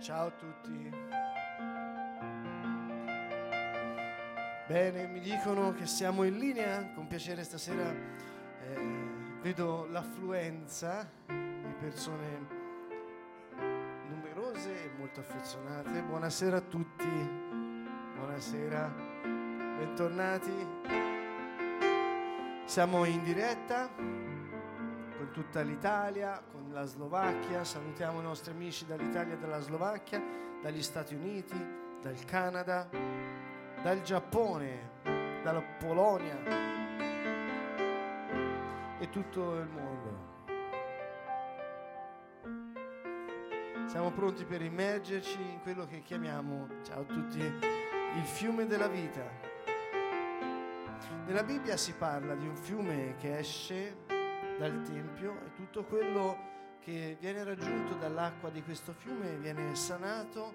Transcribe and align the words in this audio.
Ciao 0.00 0.26
a 0.26 0.30
tutti. 0.30 0.90
Bene, 4.68 5.06
mi 5.08 5.18
dicono 5.18 5.72
che 5.72 5.86
siamo 5.86 6.22
in 6.22 6.38
linea, 6.38 6.92
con 6.94 7.08
piacere 7.08 7.42
stasera 7.42 7.90
eh, 7.90 8.76
vedo 9.40 9.86
l'affluenza 9.90 11.10
di 11.26 11.74
persone 11.80 12.46
numerose 14.08 14.84
e 14.84 14.90
molto 14.96 15.18
affezionate. 15.18 16.00
Buonasera 16.02 16.58
a 16.58 16.60
tutti, 16.60 17.08
buonasera, 18.16 18.94
bentornati. 19.78 20.66
Siamo 22.66 23.04
in 23.04 23.24
diretta 23.24 23.90
con 25.28 25.32
tutta 25.32 25.60
l'Italia, 25.60 26.42
con 26.50 26.72
la 26.72 26.84
Slovacchia. 26.84 27.64
Salutiamo 27.64 28.20
i 28.20 28.22
nostri 28.22 28.52
amici 28.52 28.86
dall'Italia 28.86 29.34
e 29.34 29.38
dalla 29.38 29.60
Slovacchia, 29.60 30.22
dagli 30.62 30.82
Stati 30.82 31.14
Uniti, 31.14 31.56
dal 32.00 32.24
Canada, 32.24 32.88
dal 33.82 34.02
Giappone, 34.02 34.90
dalla 35.42 35.62
Polonia 35.78 36.36
e 38.98 39.08
tutto 39.10 39.56
il 39.56 39.68
mondo. 39.68 40.26
Siamo 43.86 44.10
pronti 44.10 44.44
per 44.44 44.62
immergerci 44.62 45.40
in 45.40 45.60
quello 45.62 45.86
che 45.86 46.02
chiamiamo, 46.02 46.68
ciao 46.82 47.00
a 47.00 47.04
tutti, 47.04 47.40
il 47.40 48.24
fiume 48.24 48.66
della 48.66 48.88
vita. 48.88 49.46
Nella 51.26 51.42
Bibbia 51.42 51.76
si 51.76 51.92
parla 51.94 52.34
di 52.34 52.46
un 52.46 52.56
fiume 52.56 53.14
che 53.18 53.38
esce 53.38 54.06
dal 54.58 54.82
Tempio 54.82 55.40
e 55.44 55.52
tutto 55.54 55.84
quello 55.84 56.36
che 56.80 57.16
viene 57.20 57.44
raggiunto 57.44 57.94
dall'acqua 57.94 58.50
di 58.50 58.60
questo 58.62 58.92
fiume 58.92 59.36
viene 59.36 59.76
sanato, 59.76 60.54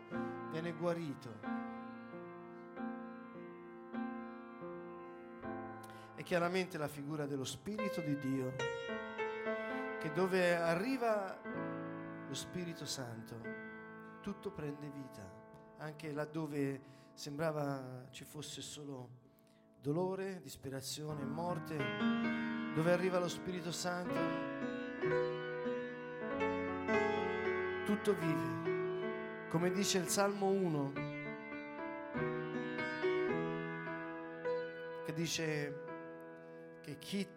viene 0.52 0.74
guarito. 0.74 1.62
È 6.16 6.22
chiaramente 6.22 6.78
la 6.78 6.90
figura 6.90 7.26
dello 7.26 7.46
Spirito 7.46 8.02
di 8.02 8.18
Dio, 8.18 8.56
che 10.00 10.12
dove 10.12 10.54
arriva 10.58 11.40
lo 12.28 12.34
Spirito 12.34 12.86
Santo, 12.86 13.36
tutto 14.20 14.52
prende 14.52 14.90
vita, 14.90 15.32
anche 15.78 16.12
laddove 16.12 16.82
sembrava 17.14 18.08
ci 18.12 18.26
fosse 18.26 18.62
solo 18.62 19.22
dolore, 19.80 20.42
disperazione, 20.42 21.24
morte, 21.24 22.53
dove 22.74 22.92
arriva 22.92 23.20
lo 23.20 23.28
Spirito 23.28 23.72
Santo, 23.72 24.20
tutto 27.86 28.16
vive. 28.16 29.48
Come 29.50 29.72
dice 29.72 30.00
il 30.00 30.08
Salmo 30.08 30.48
1, 30.48 30.92
che 35.06 35.14
dice 35.14 35.82
che 36.82 36.98
chi 36.98 37.28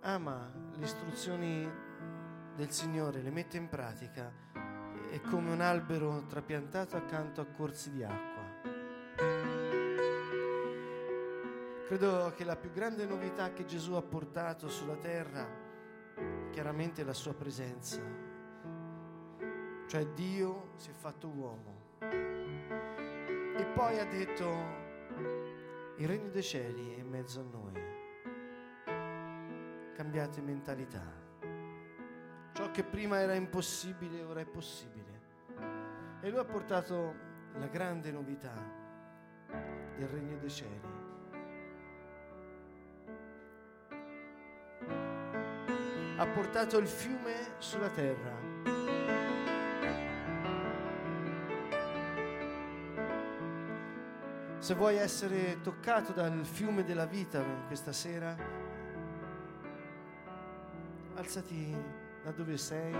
ama 0.00 0.50
le 0.74 0.84
istruzioni 0.84 1.70
del 2.56 2.70
Signore, 2.70 3.20
le 3.20 3.30
mette 3.30 3.58
in 3.58 3.68
pratica, 3.68 4.32
è 5.10 5.20
come 5.20 5.52
un 5.52 5.60
albero 5.60 6.24
trapiantato 6.26 6.96
accanto 6.96 7.42
a 7.42 7.46
corsi 7.46 7.90
di 7.90 8.02
acqua. 8.02 8.27
Credo 11.88 12.34
che 12.36 12.44
la 12.44 12.54
più 12.54 12.70
grande 12.70 13.06
novità 13.06 13.54
che 13.54 13.64
Gesù 13.64 13.94
ha 13.94 14.02
portato 14.02 14.68
sulla 14.68 14.96
terra, 14.96 15.48
chiaramente 16.50 17.00
è 17.00 17.04
la 17.04 17.14
sua 17.14 17.32
presenza, 17.32 17.98
cioè 19.86 20.06
Dio 20.08 20.72
si 20.76 20.90
è 20.90 20.92
fatto 20.92 21.28
uomo. 21.28 21.96
E 22.00 23.64
poi 23.74 23.98
ha 23.98 24.04
detto, 24.04 24.44
il 25.96 26.06
regno 26.06 26.28
dei 26.28 26.42
cieli 26.42 26.94
è 26.94 26.98
in 26.98 27.08
mezzo 27.08 27.40
a 27.40 27.44
noi. 27.50 27.72
Cambiate 29.94 30.42
mentalità. 30.42 31.10
Ciò 32.52 32.70
che 32.70 32.84
prima 32.84 33.18
era 33.18 33.32
impossibile 33.32 34.22
ora 34.24 34.40
è 34.40 34.46
possibile. 34.46 35.20
E 36.20 36.28
lui 36.28 36.38
ha 36.38 36.44
portato 36.44 37.14
la 37.54 37.68
grande 37.68 38.12
novità 38.12 38.52
del 39.96 40.06
regno 40.06 40.36
dei 40.36 40.50
cieli. 40.50 40.97
Ha 46.18 46.26
portato 46.26 46.78
il 46.78 46.86
fiume 46.86 47.52
sulla 47.58 47.88
terra. 47.88 48.36
Se 54.58 54.74
vuoi 54.74 54.96
essere 54.96 55.60
toccato 55.62 56.12
dal 56.12 56.44
fiume 56.44 56.84
della 56.84 57.06
vita 57.06 57.42
questa 57.66 57.92
sera, 57.92 58.36
alzati 61.14 61.74
da 62.22 62.32
dove 62.32 62.58
sei, 62.58 62.94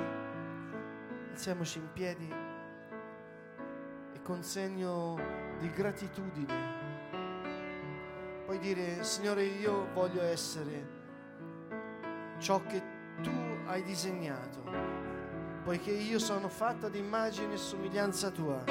alziamoci 1.31 1.79
in 1.79 1.93
piedi 1.93 2.33
e 4.15 4.23
con 4.23 4.43
segno 4.43 5.21
di 5.59 5.71
gratitudine 5.71 6.79
puoi 8.49 8.61
dire, 8.61 9.05
Signore, 9.05 9.43
io 9.43 9.93
voglio 9.93 10.23
essere 10.23 10.97
ciò 12.39 12.63
che 12.65 12.98
tu 13.23 13.31
hai 13.67 13.83
disegnato, 13.83 14.63
poiché 15.65 15.91
io 15.91 16.19
sono 16.19 16.49
fatta 16.49 16.89
di 16.89 16.99
immagine 16.99 17.55
e 17.55 17.57
somiglianza 17.59 18.31
tua. 18.31 18.63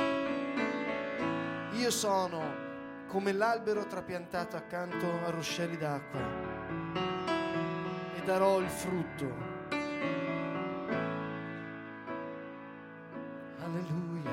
Io 1.74 1.91
sono 1.91 2.66
come 3.07 3.31
l'albero 3.31 3.86
trapiantato 3.86 4.56
accanto 4.57 5.06
a 5.25 5.30
ruscelli 5.30 5.78
d'acqua 5.78 6.19
e 8.16 8.22
darò 8.24 8.59
il 8.59 8.69
frutto. 8.69 9.56
Alleluia. 13.63 14.31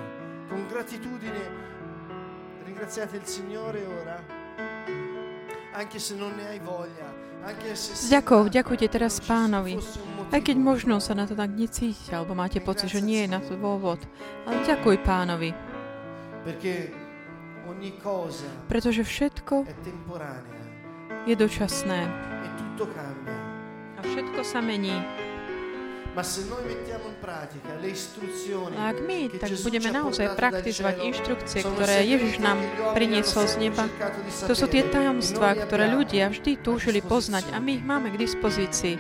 Con 0.49 0.67
gratitudine 0.67 1.73
ringraziate 2.65 3.17
il 3.17 3.25
Signore 3.25 3.85
ora, 3.87 4.23
anche 5.73 5.99
se 5.99 6.15
non 6.17 6.35
ne 6.35 6.49
hai 6.49 6.59
voglia. 6.59 7.14
S 7.45 8.09
ďakou 8.09 8.49
ďakujte 8.49 8.89
teraz 8.89 9.21
pánovi. 9.21 9.77
Aj 10.33 10.41
keď 10.41 10.57
možno 10.57 10.97
sa 10.97 11.13
na 11.13 11.29
to 11.29 11.37
tak 11.37 11.53
necítite, 11.53 12.17
alebo 12.17 12.33
máte 12.33 12.57
pocit, 12.65 12.89
že 12.89 13.05
nie 13.05 13.29
je 13.29 13.29
na 13.29 13.45
to 13.45 13.55
dôvod. 13.61 14.01
Ale 14.49 14.65
ďakuj 14.65 14.97
pánovi. 15.05 15.53
Pretože 18.69 19.03
všetko 19.05 19.55
je 21.29 21.35
dočasné. 21.37 22.01
A 23.97 24.01
všetko 24.01 24.41
sa 24.41 24.65
mení. 24.65 25.24
A 26.15 26.23
ak 28.95 28.99
my 29.03 29.19
tak 29.35 29.51
budeme 29.67 29.91
naozaj 29.91 30.39
praktizovať 30.39 30.95
inštrukcie, 31.11 31.67
ktoré 31.67 32.07
Ježiš 32.07 32.39
nám 32.39 32.63
priniesol 32.95 33.51
z 33.51 33.67
neba, 33.67 33.91
to 34.47 34.55
sú 34.55 34.71
tie 34.71 34.87
tajomstvá, 34.87 35.59
ktoré 35.67 35.91
ľudia 35.91 36.31
vždy 36.31 36.63
túžili 36.63 37.03
poznať 37.03 37.51
a 37.51 37.59
my 37.59 37.83
ich 37.83 37.85
máme 37.85 38.15
k 38.15 38.23
dispozícii. 38.23 38.95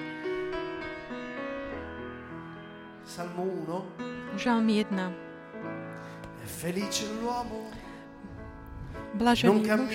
Žalm 4.34 4.66
1. 4.66 4.90
Blažený 9.14 9.62
muž, 9.62 9.94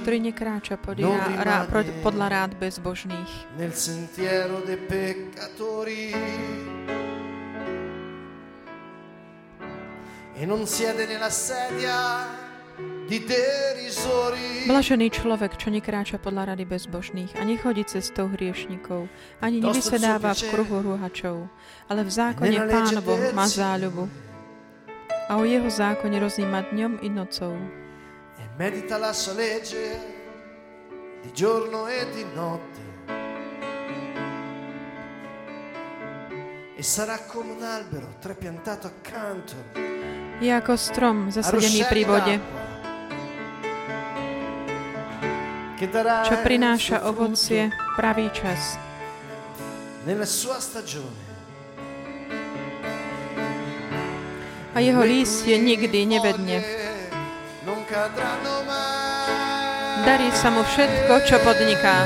ktorý 0.00 0.18
nekráča 0.24 0.80
podľa 2.00 2.26
rád 2.32 2.52
bezbožných. 2.56 3.32
Nel 3.60 3.72
sentiero 3.76 4.64
dei 4.64 4.80
peccatori. 4.80 6.16
E 10.34 10.42
non 10.48 10.64
siede 10.66 11.04
nella 11.04 11.28
sedia. 11.28 12.24
Blažený 14.64 15.06
človek, 15.12 15.60
čo 15.60 15.68
nekráča 15.68 16.16
podľa 16.16 16.56
rady 16.56 16.64
bezbožných 16.64 17.36
a 17.36 17.44
nechodí 17.44 17.84
cestou 17.84 18.32
hriešnikov, 18.32 19.12
ani 19.44 19.60
nevysedáva 19.60 20.32
v 20.32 20.42
kruhu 20.48 20.80
rúhačov, 20.80 21.44
ale 21.86 22.00
v 22.00 22.10
zákone 22.10 22.56
pánovom 22.64 23.20
má 23.36 23.44
záľubu 23.44 24.08
a 25.28 25.36
o 25.40 25.44
jeho 25.44 25.70
zákone 25.70 26.20
rozíma 26.20 26.68
dňom 26.68 27.00
i 27.00 27.08
nocou. 27.08 27.56
E 28.36 28.44
medita 28.58 28.98
la 28.98 29.12
sua 29.12 29.32
legge 29.32 29.96
di 31.22 31.32
giorno 31.32 31.88
e 31.88 32.04
di 32.12 32.24
notte. 32.34 32.82
E 36.76 36.82
sarà 36.82 37.18
come 37.24 37.52
un 37.52 37.62
albero 37.62 38.20
trapiantato 38.20 38.86
accanto. 38.86 39.54
Je 40.40 40.50
ako 40.52 40.76
strom 40.76 41.30
zasadený 41.30 41.86
pri 41.88 42.02
vode, 42.04 42.34
čo 46.26 46.34
prináša 46.42 47.06
ovocie 47.08 47.72
pravý 47.96 48.28
čas. 48.34 48.76
Nella 50.04 50.28
sua 50.28 50.60
stagione 50.60 51.33
a 54.74 54.78
jeho 54.82 55.02
lístie 55.06 55.54
nikdy 55.54 56.02
nevedne. 56.02 56.58
Darí 60.04 60.28
sa 60.34 60.50
mu 60.50 60.66
všetko, 60.66 61.14
čo 61.24 61.36
podniká. 61.40 61.96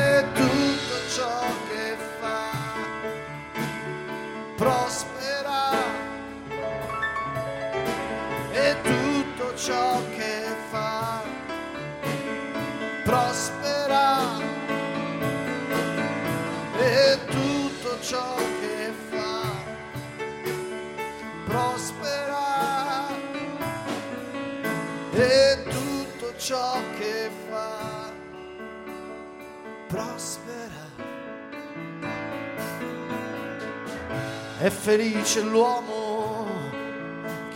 È 34.60 34.70
felice 34.70 35.40
l'uomo 35.40 36.46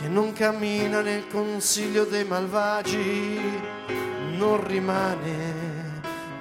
che 0.00 0.09
non 0.09 0.32
cammina 0.32 1.03
nel 1.03 1.29
consiglio 1.29 2.05
dei 2.05 2.25
malvagi, 2.25 3.41
non 4.37 4.67
rimane 4.67 6.00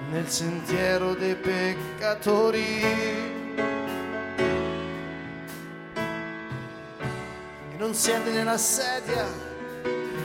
nel 0.10 0.28
sentiero 0.28 1.14
dei 1.14 1.36
peccatori. 1.36 2.82
E 7.70 7.76
non 7.78 7.94
siede 7.94 8.32
nella 8.32 8.58
sedia 8.58 9.51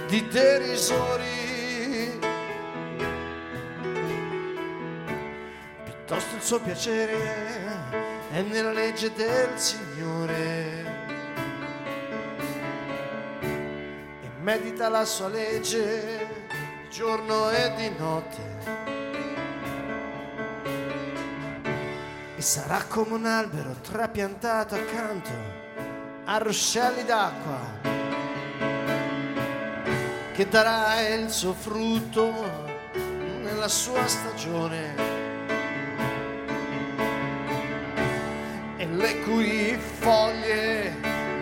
di 0.06 0.26
derisori. 0.28 2.18
Piuttosto 5.84 6.34
il 6.36 6.42
suo 6.42 6.60
piacere 6.60 7.14
è 8.30 8.40
nella 8.42 8.72
legge 8.72 9.12
del 9.12 9.58
Signore. 9.58 10.84
E 13.40 14.28
medita 14.40 14.88
la 14.88 15.04
sua 15.04 15.28
legge 15.28 16.44
di 16.48 16.90
giorno 16.90 17.50
e 17.50 17.72
di 17.76 17.90
notte. 17.98 18.54
E 22.36 22.42
sarà 22.42 22.84
come 22.88 23.14
un 23.14 23.26
albero 23.26 23.74
trapiantato 23.80 24.74
accanto 24.74 25.30
a 26.26 26.38
ruscelli 26.38 27.04
d'acqua 27.04 27.75
che 30.36 30.46
darà 30.50 31.00
il 31.00 31.30
suo 31.30 31.54
frutto 31.54 32.30
nella 33.40 33.68
sua 33.68 34.06
stagione. 34.06 34.94
Le 38.76 39.20
cui 39.22 39.78
foglie 39.78 40.94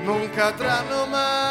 non 0.05 0.31
cadranno 0.31 1.07
mai 1.07 1.44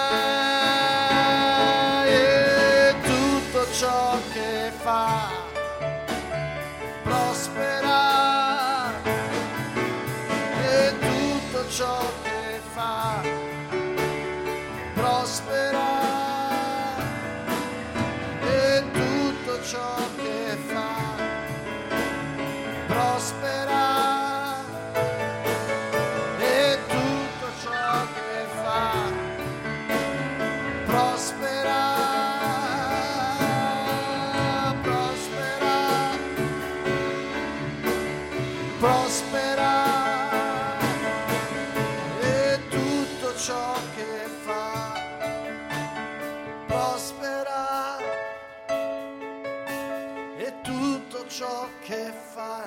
tutto 51.13 51.27
ciò 51.27 51.69
che 51.81 52.11
fa 52.33 52.63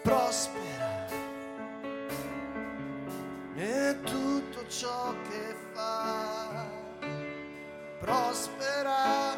prospera 0.00 1.06
e 3.54 3.96
tutto 4.02 4.66
ciò 4.66 5.14
che 5.28 5.54
fa 5.74 6.66
prospera 8.00 9.36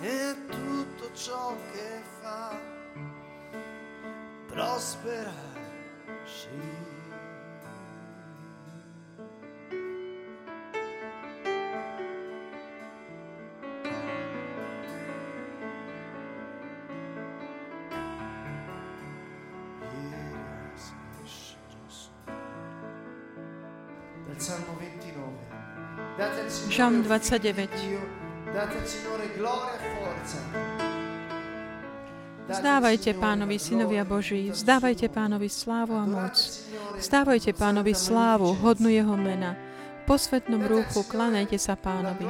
e 0.00 0.36
tutto 0.48 1.12
ciò 1.14 1.54
che 1.70 2.02
fa 2.20 2.58
prospera 4.48 5.32
sì. 6.24 6.87
Žalm 26.68 27.02
29. 27.02 27.70
Vzdávajte 32.48 33.10
pánovi, 33.16 33.56
synovia 33.56 34.04
Boží, 34.04 34.52
vzdávajte 34.52 35.08
pánovi 35.08 35.48
slávu 35.48 35.96
a 35.96 36.04
moc. 36.04 36.36
Vzdávajte 37.00 37.52
pánovi 37.52 37.92
slávu, 37.96 38.52
hodnú 38.60 38.88
jeho 38.92 39.16
mena. 39.16 39.56
Po 40.04 40.16
svetnom 40.16 40.60
rúchu 40.64 41.04
klanajte 41.08 41.56
sa 41.56 41.76
pánovi. 41.76 42.28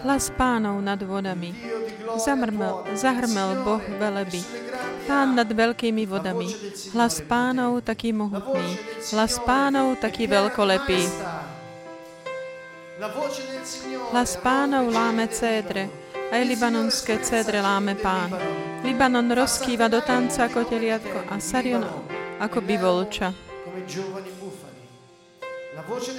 Hlas 0.00 0.24
pánov 0.38 0.76
nad 0.80 1.00
vodami. 1.02 1.50
Zamrmel, 2.20 2.74
zahrmel 2.94 3.50
Boh 3.64 3.82
veleby. 3.98 4.40
Pán 5.04 5.36
nad 5.36 5.48
veľkými 5.48 6.08
vodami. 6.08 6.48
Hlas 6.96 7.20
pánov 7.24 7.84
taký 7.84 8.16
mohutný. 8.16 8.80
Hlas 9.12 9.36
pánov 9.44 10.00
taký 10.00 10.24
veľkolepý. 10.24 11.00
Hlas 14.12 14.40
pánov 14.40 14.88
láme 14.88 15.28
cédre. 15.28 15.92
Aj 16.32 16.40
libanonské 16.40 17.20
cédre 17.20 17.60
láme 17.60 17.94
pán. 18.00 18.32
Libanon 18.80 19.28
rozkýva 19.28 19.92
do 19.92 20.00
tanca 20.00 20.48
ako 20.48 20.64
teliatko 20.66 21.28
a 21.28 21.36
Sarion 21.40 21.84
ako 22.40 22.58
bivolča. 22.64 23.32
La 25.74 25.82
voce. 25.86 26.12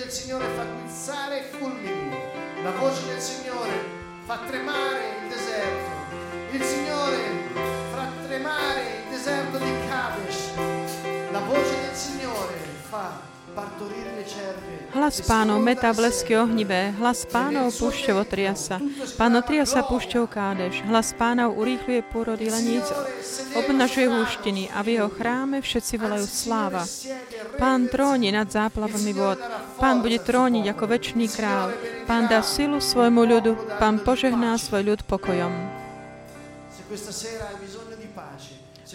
La 2.66 2.72
voce 2.82 3.02
del 3.06 3.22
Signore 3.22 3.78
fa 4.26 4.38
tremare 4.48 5.04
il 5.22 5.30
deserto. 5.30 5.92
Il 6.52 6.64
Signore 6.64 7.45
tremare 8.26 8.82
il 8.82 9.12
deserto 9.12 9.58
di 9.58 9.72
Kadesh. 9.88 10.58
La 11.32 11.40
voce 11.42 11.76
del 11.82 11.96
Signore 11.96 12.58
fa 12.90 13.34
Hlas 14.92 15.24
pánov 15.24 15.64
metá 15.64 15.96
blesky 15.96 16.36
ohnivé, 16.36 16.92
hlas 17.00 17.24
pánov 17.24 17.72
púšťov 17.72 18.28
otriasa. 18.28 18.84
Pán 19.16 19.32
otriasa 19.32 19.80
púšťou 19.88 20.28
kádeš, 20.28 20.84
hlas 20.84 21.16
pánov 21.16 21.56
urýchľuje 21.56 22.02
pôrody 22.12 22.52
leníc, 22.52 22.84
obnažuje 23.56 24.12
húštiny 24.12 24.68
a 24.76 24.84
v 24.84 25.00
jeho 25.00 25.08
chráme 25.08 25.64
všetci 25.64 25.94
volajú 25.96 26.28
sláva. 26.28 26.84
Pán 27.56 27.88
tróni 27.88 28.36
nad 28.36 28.52
záplavami 28.52 29.16
vod, 29.16 29.40
pán 29.80 30.04
bude 30.04 30.20
tróniť 30.20 30.76
ako 30.76 30.84
väčší 30.92 31.28
král, 31.32 31.72
pán 32.04 32.28
dá 32.28 32.44
silu 32.44 32.84
svojmu 32.84 33.24
ľudu, 33.24 33.80
pán 33.80 34.04
požehná 34.04 34.60
svoj 34.60 34.84
ľud 34.84 35.02
pokojom. 35.08 35.86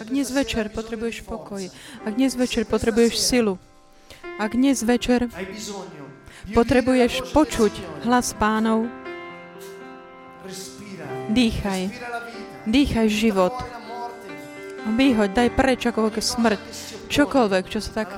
Ak 0.01 0.07
dnes 0.09 0.33
večer 0.33 0.73
potrebuješ 0.73 1.21
pokoj, 1.27 1.69
ak 2.07 2.13
dnes 2.17 2.33
večer 2.33 2.65
potrebuješ 2.65 3.21
silu, 3.21 3.61
ak 4.41 4.57
dnes 4.57 4.81
večer 4.81 5.29
potrebuješ 6.57 7.29
počuť 7.29 7.73
hlas 8.07 8.33
pánov, 8.33 8.89
dýchaj. 11.29 11.93
Dýchaj 12.65 13.07
život. 13.09 13.53
Vyhoď, 14.81 15.29
daj 15.33 15.49
preč 15.53 15.85
akokoľvek 15.85 16.17
smrť. 16.17 16.61
Čokoľvek, 17.09 17.63
čo 17.69 17.79
sa 17.81 18.01
tak, 18.01 18.09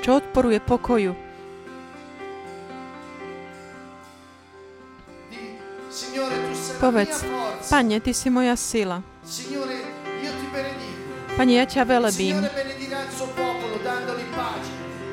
čo 0.00 0.20
odporuje 0.20 0.60
pokoju. 0.64 1.12
Povedz, 6.76 7.24
Pane, 7.72 7.96
Ty 8.00 8.12
si 8.12 8.28
moja 8.28 8.56
sila. 8.56 9.00
Pane, 11.36 11.52
ja 11.52 11.68
ťa 11.68 11.84
velebím. 11.84 12.40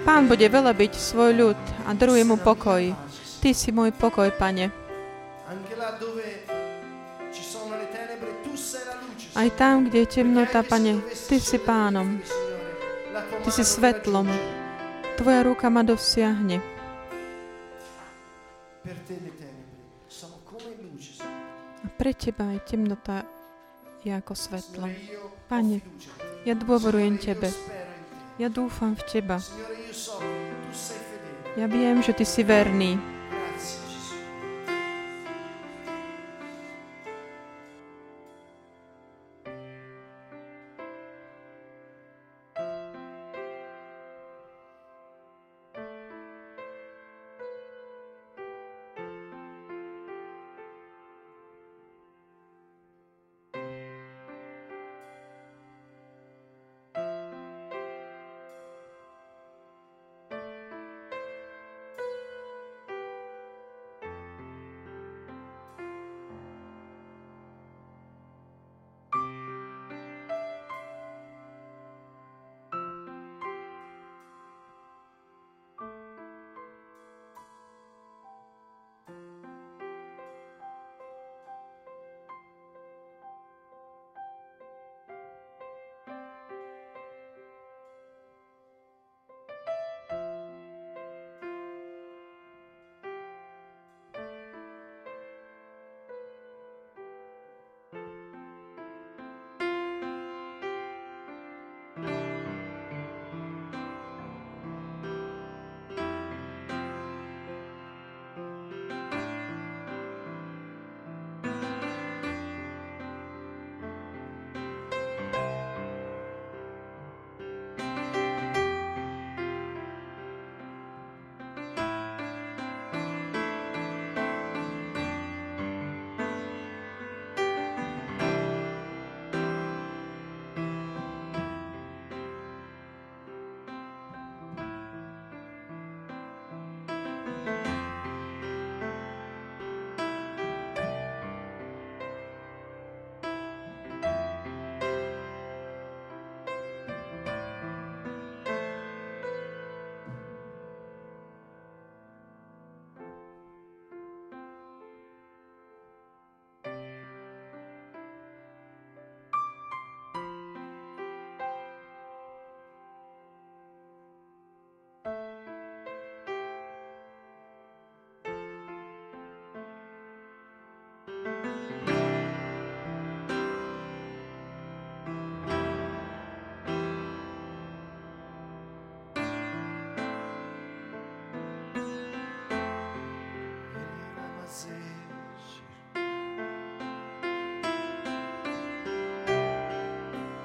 Pán 0.07 0.23
bude 0.31 0.47
velebiť 0.47 0.95
svoj 0.95 1.31
ľud 1.35 1.59
a 1.83 1.91
daruje 1.91 2.23
mu 2.23 2.39
pokoj. 2.39 2.95
Ty 3.43 3.49
si 3.51 3.75
môj 3.75 3.91
pokoj, 3.91 4.31
Pane. 4.31 4.71
Aj 9.35 9.49
tam, 9.59 9.91
kde 9.91 10.07
je 10.07 10.07
temnota, 10.07 10.63
Pane, 10.63 11.03
Ty 11.03 11.37
si 11.43 11.59
pánom. 11.59 12.23
Ty 13.43 13.49
si 13.51 13.67
svetlom. 13.67 14.31
Tvoja 15.19 15.43
ruka 15.43 15.67
ma 15.67 15.83
dosiahne. 15.83 16.63
A 21.83 21.87
pre 21.99 22.15
Teba 22.15 22.55
je 22.55 22.59
temnota 22.63 23.27
je 24.03 24.11
ako 24.11 24.33
svetlo. 24.35 24.87
Pane, 25.53 25.85
ja 26.49 26.57
dôverujem 26.57 27.21
Tebe. 27.21 27.53
Ja 28.41 28.49
dúfam 28.49 28.97
v 28.97 29.05
Teba. 29.05 29.37
Ja 31.53 31.69
viem, 31.69 32.01
že 32.01 32.09
Ty 32.09 32.25
si 32.25 32.41
verný. 32.41 33.12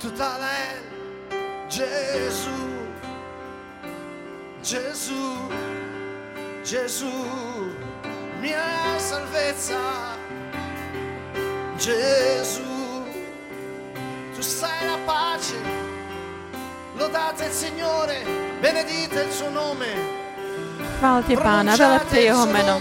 Tutta 0.09 0.39
lei, 0.39 1.37
Gesù, 1.69 2.51
Gesù, 4.63 5.49
Gesù, 6.65 7.13
mia 8.41 8.97
salvezza, 8.97 9.77
Gesù, 11.77 13.05
tu 14.35 14.41
sei 14.41 14.87
la 14.87 14.99
pace, 15.05 15.57
lodate 16.97 17.45
il 17.45 17.53
Signore, 17.53 18.25
benedite 18.61 19.23
il 19.25 19.31
suo 19.31 19.51
nome. 19.51 19.87
Chválte 20.99 21.37
Pána, 21.37 21.77
velepte 21.77 22.21
Jeho 22.21 22.47
meno. 22.47 22.81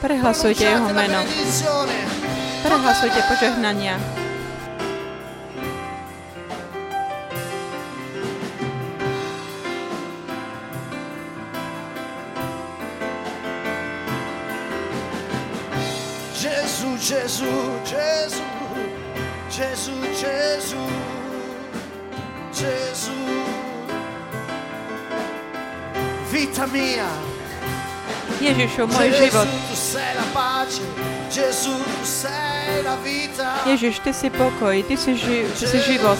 Prehlasujte 0.00 0.64
Jeho 0.64 0.88
meno. 0.92 1.22
Prehlasujte 2.62 3.22
požehnania. 3.28 4.19
Gesù, 17.10 17.50
Gesù, 17.82 18.46
Gesù, 19.50 19.92
Gesù, 20.14 20.78
Gesù, 22.54 23.18
vita 26.30 26.66
mia. 26.70 27.10
Ježišu, 28.38 28.86
môj 28.86 29.10
život. 29.10 29.48
Ježiš, 33.66 33.94
Ty 34.06 34.12
si 34.14 34.28
pokoj, 34.30 34.76
Ty 34.86 34.94
si, 34.94 35.12
ži- 35.18 35.50
ty 35.58 35.64
si 35.66 35.78
život. 35.82 36.18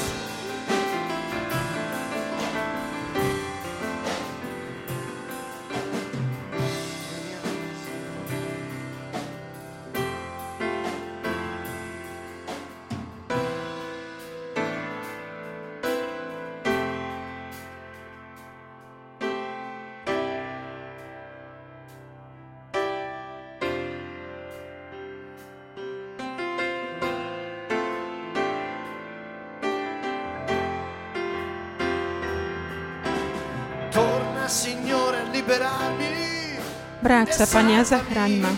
Vráť 37.01 37.33
sa, 37.33 37.49
Pane, 37.49 37.81
a 37.81 37.85
zachráň 37.85 38.45
ma. 38.45 38.53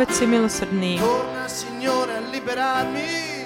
Veď 0.00 0.08
si 0.08 0.24
milosrdný. 0.24 0.96
Torna, 0.96 1.44
Signore, 1.44 2.16
a 2.16 2.22
liberarmi 2.32 3.44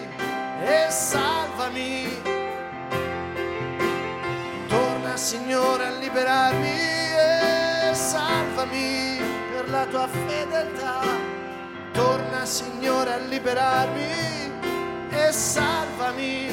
e 0.62 0.86
salvami. 0.94 2.06
Torna, 4.70 5.14
Signore, 5.18 5.90
a 5.90 5.94
liberarmi 5.98 6.78
e 7.18 7.90
salvami 7.90 9.18
per 9.50 9.66
la 9.74 9.84
tua 9.90 10.06
fedeltà. 10.06 11.02
Torna, 11.90 12.46
Signore, 12.46 13.10
a 13.10 13.20
liberarmi 13.26 14.14
e 15.10 15.32
salvami. 15.34 16.46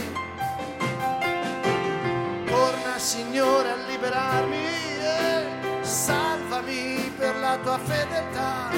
Torna, 2.49 2.97
Signore, 2.97 3.69
a 3.69 3.77
liberarmi 3.85 4.88
la 7.49 7.57
tua 7.57 7.79
fedeltà. 7.79 8.69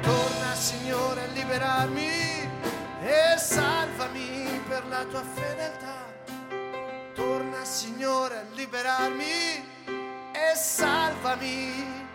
Torna, 0.00 0.54
Signore, 0.54 1.22
a 1.22 1.26
liberarmi 1.32 2.08
e 3.02 3.36
salvami 3.36 4.62
per 4.68 4.86
la 4.86 5.04
tua 5.06 5.24
fedeltà. 5.24 6.06
Torna, 7.14 7.64
Signore, 7.64 8.36
a 8.36 8.44
liberarmi 8.54 9.64
e 10.30 10.54
salvami. 10.54 12.11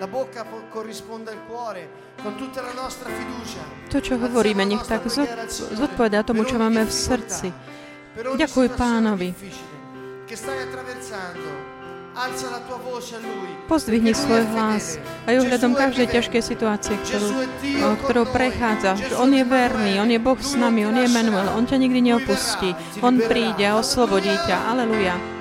La 0.00 0.08
bocca 0.08 0.48
po- 0.48 0.64
corrisponde 0.72 1.30
al 1.30 1.44
cuore 1.44 1.88
con 2.22 2.32
tutta 2.36 2.62
la 2.64 2.72
nostra 2.72 3.12
fiducia. 3.12 3.60
To, 3.92 4.00
čo 4.00 4.16
hovoríme, 4.16 4.64
nech 4.64 4.80
tak 4.88 5.04
zod- 5.12 5.28
zodpovedá 5.76 6.24
tomu, 6.24 6.48
čo 6.48 6.56
máme 6.56 6.88
v 6.88 6.92
srdci. 6.92 7.52
Ďakuj 8.16 8.66
Pánovi. 8.80 9.28
che 10.24 10.36
stai 10.38 10.62
attraversando. 10.62 11.78
Pozdvihni 13.70 14.12
svoj 14.14 14.42
hlas 14.50 14.98
aj 15.30 15.34
ohľadom 15.46 15.72
každej 15.78 16.06
ťažkej 16.10 16.42
situácie, 16.42 16.98
ktorú, 17.06 17.28
ktorou 18.02 18.26
prechádzaš. 18.26 19.14
On 19.14 19.30
je 19.30 19.46
verný, 19.46 20.02
On 20.02 20.10
je 20.10 20.18
Boh 20.18 20.36
s 20.36 20.58
nami, 20.58 20.84
On 20.90 20.96
je. 20.96 21.06
Emanuel, 21.06 21.54
On 21.54 21.62
ťa 21.62 21.78
nikdy 21.78 22.02
neopustí. 22.10 22.74
On 23.00 23.14
príde 23.14 23.62
a 23.62 23.78
oslobodí 23.78 24.30
ťa. 24.46 24.74
Aleluja. 24.74 25.39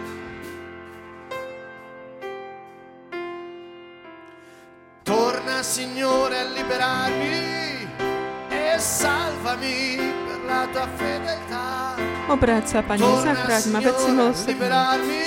Salvami 9.50 9.98
per 10.28 10.40
la 10.46 10.68
tua 10.72 10.88
fedeltà. 10.96 11.98
Obráť 12.30 12.66
sa, 12.70 12.80
Pane, 12.86 13.02
zachráň 13.02 13.64
ma, 13.74 13.80
veď 13.82 13.96
si 13.98 14.10
milosrdný. 14.14 15.26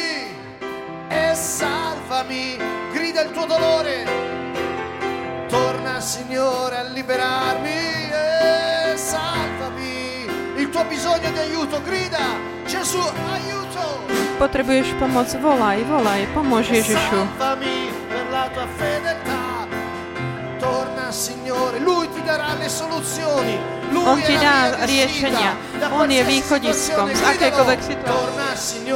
e 1.11 1.35
salvami. 1.35 2.47
Grida 2.95 3.27
il 3.27 3.31
tuo 3.35 3.47
dolore. 3.47 4.07
Torna 5.51 6.01
Signore 6.01 6.77
a 6.79 6.83
liberarmi 6.95 7.83
e 8.11 8.97
salvami. 8.97 10.31
Il 10.57 10.71
tuo 10.71 10.85
bisogno 10.85 11.31
di 11.31 11.39
aiuto, 11.39 11.83
grida. 11.83 12.39
Gesù, 12.65 13.03
aiuto. 13.03 14.07
Potrebuješ 14.39 14.95
pomoc, 14.99 15.29
volaj, 15.43 15.83
volaj, 15.91 16.23
pomôž 16.35 16.71
Ježišu. 16.71 17.19
Salvami 17.19 17.91
per 18.09 18.27
la 18.31 18.47
tua 18.55 18.67
fedeltà. 18.79 19.67
Torna 20.63 21.11
Signore, 21.11 21.83
Lui 21.83 22.07
ti 22.15 22.23
darà 22.23 22.55
le 22.55 22.71
soluzioni. 22.71 23.82
On 24.01 24.19
ti 24.25 24.35
dá 24.41 24.89
riešenia. 24.89 25.53
On 25.93 26.09
je 26.09 26.25
východiskom 26.25 27.13
z 27.13 27.21
Gridalo. 27.21 27.77
situácie. 27.77 28.93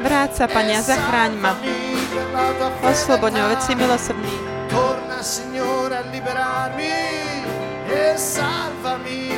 Vráť 0.00 0.30
sa, 0.32 0.46
Pane, 0.48 0.80
zachráň 0.80 1.32
ma. 1.36 1.52
Osloboď 2.80 3.32
ma, 3.36 3.44
veď 3.52 3.60
si 3.60 3.72
milosrdný. 3.76 4.34
Torna 4.70 5.20
Signore 5.20 6.00
a 6.00 6.04
liberarmi 6.08 6.96
e 7.84 8.16
salvami. 8.16 9.34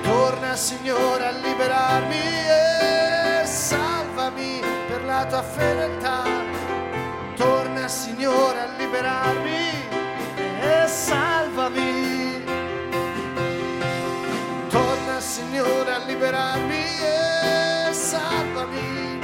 Torna 0.00 0.56
Signore 0.56 1.24
a 1.28 1.34
liberarmi 1.44 2.24
e 2.48 3.44
salvami 3.44 4.64
per 4.88 5.04
la 5.04 5.26
tua 5.28 5.44
fedeltà. 5.44 6.24
Torna 7.36 7.84
Signore 7.88 8.60
a 8.64 8.68
liberarmi 8.80 9.79
chiamavi. 11.72 12.42
Torna 14.68 15.20
Signore 15.20 15.92
a 15.94 15.98
liberarmi 16.06 16.84
e 17.00 17.92
salvami. 17.92 19.18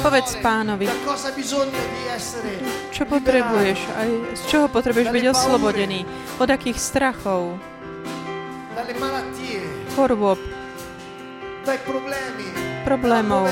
Povedz 0.00 0.38
pánovi, 0.40 0.86
čo 2.94 3.02
potrebuješ, 3.02 3.78
aj 3.98 4.08
z 4.38 4.42
čoho 4.46 4.66
potrebuješ 4.70 5.10
byť 5.10 5.24
oslobodený, 5.26 6.06
od 6.38 6.48
akých 6.48 6.78
strachov, 6.78 7.58
chorôb, 9.98 10.38
problémov, 12.86 13.50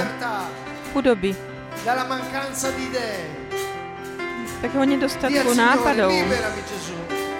chudoby, 0.95 1.35
takého 4.59 4.85
nedostatku 4.85 5.51
nápadov. 5.55 6.13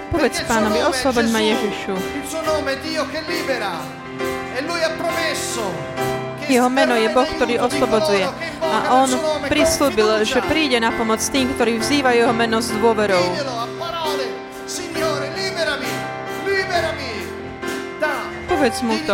Povedz 0.09 0.41
pánovi, 0.49 0.79
osloboď 0.89 1.25
ma 1.29 1.41
Ježišu. 1.43 1.93
Jeho 6.49 6.65
meno 6.65 6.97
je 6.97 7.09
Boh, 7.13 7.29
ktorý 7.29 7.61
oslobodzuje. 7.61 8.25
A 8.65 8.77
on 9.05 9.09
prislúbil, 9.45 10.25
že 10.25 10.41
príde 10.49 10.81
na 10.81 10.89
pomoc 10.89 11.21
tým, 11.21 11.53
ktorí 11.53 11.77
vzývajú 11.77 12.25
jeho 12.25 12.33
meno 12.33 12.57
s 12.57 12.73
dôverou. 12.73 13.21
Povedz 18.49 18.81
mu 18.81 18.97
to. 19.05 19.13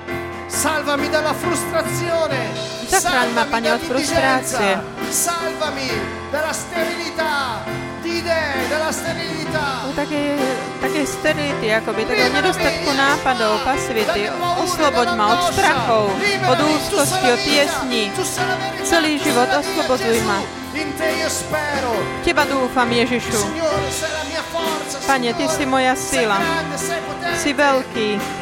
Salvami 0.61 1.09
dalla 1.09 1.33
frustrazione. 1.33 2.53
Zachraň 2.85 3.33
ma, 3.33 3.41
Salvami 3.41 3.49
Pane, 3.49 3.73
od 3.73 3.81
frustrácie. 3.81 4.77
Salvami 5.09 5.89
dalla 6.29 6.53
sterilità 6.53 7.65
di 8.05 8.21
idee, 8.21 8.69
dalla 8.69 8.93
sterilità. 8.93 9.89
U 9.89 9.93
také 9.97 11.01
sterility, 11.01 11.73
akoby 11.73 12.05
takého 12.05 12.29
nedostatku 12.29 12.93
nápadov, 12.93 13.65
pasivity. 13.65 14.29
Osloboď 14.61 15.07
ma 15.17 15.25
od 15.33 15.41
strachov, 15.49 16.13
od 16.45 16.59
úzkosti, 16.61 17.27
od 17.33 17.41
tiesní. 17.41 18.03
Celý 18.85 19.17
život 19.17 19.49
oslobodzuj 19.49 20.21
ma. 20.29 20.45
Teba 22.21 22.45
dúfam, 22.45 22.85
Ježišu. 22.85 23.41
Pane, 25.09 25.33
Ty 25.33 25.45
si 25.49 25.65
moja 25.65 25.97
sila. 25.97 26.37
Si 27.33 27.49
veľký. 27.49 28.40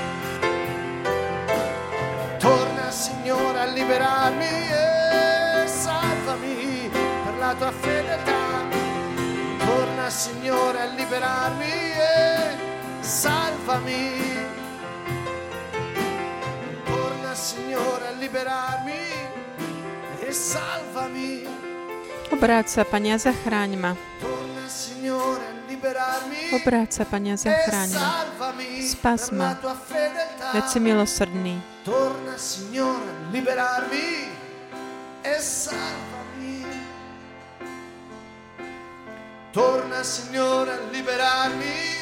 Signore, 2.99 3.59
a 3.61 3.65
liberarmi 3.71 4.43
e 4.43 5.63
salvami 5.67 6.89
per 6.91 7.35
la 7.39 7.55
tua 7.55 7.71
fedeltà. 7.71 8.67
Torna, 9.63 10.09
Signore, 10.09 10.81
a 10.81 10.85
liberarmi 10.99 11.71
e 11.95 12.57
salvami. 12.99 14.11
Torna, 16.83 17.33
Signore, 17.35 18.07
a 18.07 18.11
liberarmi 18.19 19.01
e 20.19 20.31
salvami. 20.33 21.47
Obráť 22.35 22.67
sa, 22.67 22.83
Pane, 22.83 23.15
zachráň 23.15 23.79
ma. 23.79 23.95
Torna, 24.19 24.48
Obráť 26.53 26.89
sa, 26.91 27.03
Pane, 27.05 27.33
a 27.33 27.37
e 27.37 27.41
zachráň 27.41 27.89
ma. 27.97 28.09
Spas 28.85 29.23
ma. 29.33 29.57
veď 30.53 30.65
si 30.69 30.79
milosrdný. 30.81 31.55
Torna, 31.85 32.37
Signore, 32.37 33.09
a 33.09 33.31
liberarmi 33.33 34.29
e 35.25 35.35
salvami. 35.41 36.65
Torna, 39.53 40.01
Signore, 40.05 40.73
a 40.73 40.79
liberarmi 40.93 41.98